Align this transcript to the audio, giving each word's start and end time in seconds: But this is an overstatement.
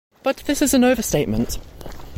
But 0.23 0.37
this 0.47 0.63
is 0.63 0.73
an 0.73 0.83
overstatement. 0.83 1.59